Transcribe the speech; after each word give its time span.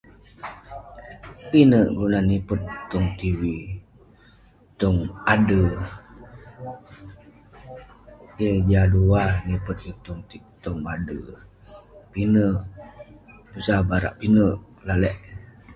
Pinek 1.49 1.87
kelunan 1.95 2.25
nipert 2.29 2.61
tong 2.91 3.07
tv 3.19 3.41
,tong 4.81 4.99
ade'r, 5.33 5.73
yeng 8.39 8.59
jah 8.69 8.87
duah 8.93 9.31
nipert 9.47 9.77
kik 9.83 9.97
tong 10.05 10.21
,tong 10.63 10.79
ade'r..pinek..tusah 10.95 13.75
akeuk 13.79 13.89
barak..pinek 13.89 14.53
alek. 14.93 15.15